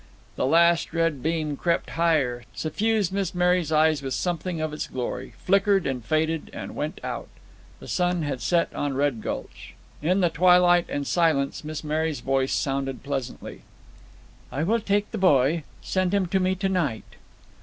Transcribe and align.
The 0.35 0.47
last 0.47 0.93
red 0.93 1.21
beam 1.21 1.55
crept 1.55 1.91
higher, 1.91 2.41
suffused 2.55 3.13
Miss 3.13 3.35
Mary's 3.35 3.71
eyes 3.71 4.01
with 4.01 4.15
something 4.15 4.59
of 4.59 4.73
its 4.73 4.87
glory, 4.87 5.35
flickered, 5.45 5.85
and 5.85 6.03
faded, 6.03 6.49
and 6.53 6.75
went 6.75 6.99
out. 7.03 7.27
The 7.79 7.87
sun 7.87 8.23
had 8.23 8.41
set 8.41 8.73
on 8.73 8.95
Red 8.95 9.21
Gulch. 9.21 9.75
In 10.01 10.21
the 10.21 10.31
twilight 10.31 10.87
and 10.89 11.05
silence 11.05 11.63
Miss 11.63 11.83
Mary's 11.83 12.21
voice 12.21 12.51
sounded 12.55 13.03
pleasantly. 13.03 13.61
"I 14.51 14.63
will 14.63 14.79
take 14.79 15.11
the 15.11 15.19
boy. 15.19 15.65
Send 15.83 16.15
him 16.15 16.25
to 16.29 16.39
me 16.39 16.55
tonight." 16.55 17.13